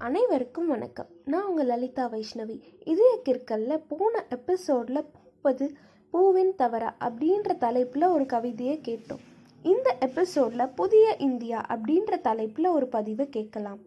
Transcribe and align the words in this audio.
அனைவருக்கும் 0.00 0.66
வணக்கம். 0.66 1.06
நான் 1.24 1.46
உங்கள் 1.46 1.66
லலிதா 1.66 2.10
வைஷ்ணவி. 2.10 2.60
இதய 2.84 3.20
கிற்கல்ல 3.24 3.82
போன 3.88 4.26
எபிசோடில் 4.30 5.04
பூப்பது 5.12 5.74
பூவின் 6.10 6.54
தவறா 6.54 6.96
அப்படின்ற 7.00 7.56
தலைப்பில் 7.56 8.04
ஒரு 8.04 8.26
கவிதையை 8.26 8.80
கேட்டோம். 8.84 9.18
இந்த 9.62 9.96
எபிசோடில் 10.00 10.68
புதிய 10.68 11.16
இந்தியா 11.18 11.66
அப்படின்ற 11.68 12.20
தலைப்பில் 12.20 12.66
ஒரு 12.66 12.86
பதிவை 12.86 13.28
கேட்கலாம். 13.28 13.78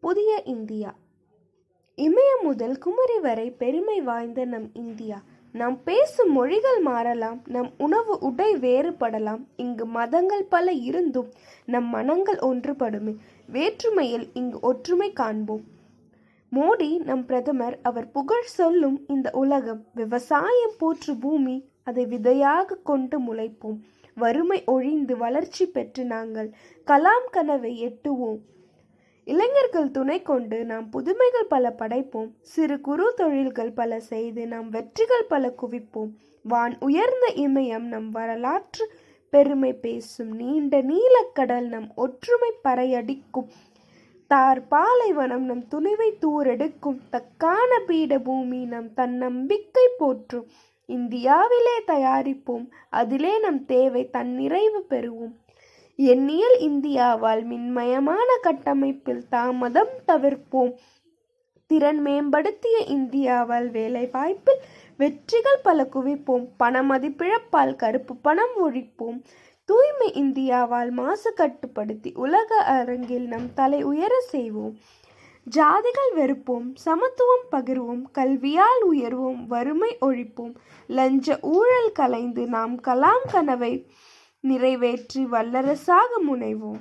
புதிய 0.00 0.42
இந்தியா. 0.44 0.94
இமயம் 1.96 2.42
முதல் 2.42 2.78
குமரி 2.78 3.18
வரை 3.18 3.50
பெருமை 3.50 4.00
வாய்ந்த 4.00 4.44
நம் 4.44 4.74
இந்தியா. 4.74 5.22
நாம் 5.58 5.74
பேசும் 5.82 6.32
மொழிகள் 6.32 6.80
மாறலாம் 6.80 7.40
நம் 7.46 7.70
உணவு 7.78 8.18
உடை 8.20 8.54
வேறுபடலாம். 8.54 9.42
இங்கு 9.56 9.86
மதங்கள் 9.86 10.44
பல 10.44 10.72
இருந்தும் 10.72 11.28
நம் 11.64 11.88
மனங்கள் 11.88 12.38
ஒன்றுபடுமே. 12.38 13.12
வேற்றுமையில் 13.46 14.26
இங்கு 14.32 14.58
ஒற்றுமை 14.60 15.12
காண்போம். 15.12 15.64
மோடி 16.52 16.98
நம் 17.04 17.24
பிரதமர் 17.26 17.78
அவர் 17.82 18.10
புகழ் 18.10 18.48
சொல்லும் 18.58 18.98
இந்த 19.06 19.30
உலகம் 19.32 19.84
விவசாயம் 19.94 20.76
போற்று 20.78 21.16
பூமி 21.16 21.56
அதை 21.84 22.06
விதையாக 22.06 22.78
கொண்டு 22.84 23.20
முளைப்போம். 23.20 23.78
வறுமை 24.14 24.62
ஒழிந்து 24.66 25.16
வளர்ச்சி 25.16 25.66
பெற்று 25.66 26.04
நாங்கள் 26.04 26.50
கலாம் 26.86 27.30
கனவை 27.30 27.72
எட்டுவோம். 27.86 28.42
இளைஞர்கள் 29.24 29.90
துணை 29.90 30.22
கொண்டு 30.22 30.64
நாம் 30.64 30.90
புதுமைகள் 30.90 31.46
பல 31.46 31.74
படைப்போம். 31.78 32.30
சிறு 32.40 32.80
குறு 32.80 33.12
தொழில்கள் 33.16 33.72
பல 33.72 34.00
செய்து 34.00 34.46
நாம் 34.46 34.70
வெற்றிகள் 34.70 35.24
பல 35.28 35.54
குவிப்போம். 35.62 36.10
வான் 36.42 36.76
உயர்ந்த 36.80 37.32
இமயம் 37.34 37.86
நம் 37.88 38.10
வரலாற்று 38.10 38.92
பெருமை 39.30 39.72
பேசும். 39.72 40.30
நீண்ட 40.30 40.82
நீலக்கடல் 40.82 41.68
நம் 41.68 41.92
ஒற்றுமை 41.94 42.52
பறையடிக்கும். 42.64 43.48
தார் 44.26 44.68
பாலைவனம் 44.68 45.44
நம் 45.44 45.64
துணிவை 45.74 46.12
தூரெடுக்கும். 46.20 46.98
தக்கான 47.10 47.80
பீட 47.86 48.18
பூமி 48.18 48.64
நம் 48.64 48.94
தன்னம்பிக்கை 48.94 49.88
போற்றும். 49.98 50.46
இந்தியாவிலே 50.86 51.82
தயாரிப்போம். 51.86 52.68
அதிலே 52.90 53.40
நம் 53.40 53.64
தேவை 53.64 54.10
தன்னிறைவு 54.12 54.80
பெறுவோம். 54.88 55.34
எண்ணியல் 55.96 56.58
இந்தியாவால் 56.60 57.44
மின்மயமான 57.44 58.38
கட்டமைப்பில் 58.42 59.28
தாமதம் 59.28 59.88
தவிர்ப்போம். 60.08 60.72
திறன் 61.66 61.98
மேம்படுத்திய 61.98 62.78
இந்தியாவால் 62.88 63.70
வேலை 63.70 64.06
வாய்ப்பில் 64.06 64.58
வெற்றிகள் 64.96 65.60
பல 65.62 65.88
குவிப்போம் 65.92 66.48
பண 66.56 66.82
மதிப்பிழப்பால் 66.82 67.76
கருப்பு 67.76 68.16
பணம் 68.16 68.54
ஒழிப்போம். 68.56 69.22
தூய்மை 69.64 70.12
இந்தியாவால் 70.12 70.90
மாசு 70.90 71.32
கட்டுப்படுத்தி 71.32 72.12
உலக 72.14 72.56
அரங்கில் 72.56 73.26
நம் 73.26 73.54
தலை 73.54 73.82
உயர 73.82 74.20
செய்வோம். 74.20 74.76
ஜாதிகள் 75.56 76.12
வெறுப்போம். 76.16 76.74
சமத்துவம் 76.74 77.46
பகிர்வோம். 77.50 78.02
கல்வியால் 78.12 78.82
உயர்வோம். 78.92 79.46
வறுமை 79.46 79.96
ஒழிப்போம். 80.00 80.54
லஞ்ச 80.86 81.38
ஊழல் 81.42 81.92
கலைந்து 81.92 82.46
நாம் 82.46 82.80
கலாம் 82.80 83.24
கனவை 83.32 83.86
நிறைவேற்றி 84.48 85.22
வல்லரசாக 85.34 86.18
முனைவோம். 86.28 86.80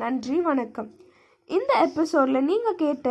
நன்றி 0.00 0.36
வணக்கம். 0.40 0.88
இந்த 1.56 1.72
எபிசோடில் 1.86 2.46
நீங்கள் 2.50 2.78
கேட்ட 2.82 3.08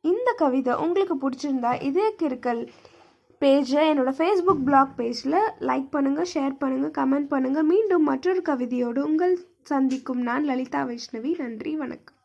இந்த 0.00 0.28
கவிதை 0.42 0.72
உங்களுக்கு 0.84 1.16
பிடிச்சிருந்தா 1.22 1.72
இதே 1.88 2.06
கிருக்கல் 2.22 2.62
பேஜை 3.40 3.84
என்னோடய 3.92 4.18
ஃபேஸ்புக் 4.18 4.64
பிளாக் 4.68 4.92
பேஜில் 4.98 5.38
லைக் 5.68 5.88
பண்ணுங்கள் 5.94 6.30
ஷேர் 6.34 6.60
பண்ணுங்கள் 6.62 6.96
கமெண்ட் 6.98 7.30
பண்ணுங்கள் 7.34 7.68
மீண்டும் 7.72 8.08
மற்றொரு 8.10 8.42
கவிதையோடு 8.50 9.02
உங்கள் 9.10 9.34
சந்திக்கும் 9.72 10.22
நான் 10.28 10.44
லலிதா 10.44 10.82
வைஷ்ணவி. 10.90 11.32
நன்றி 11.38 11.76
வணக்கம். 11.76 12.18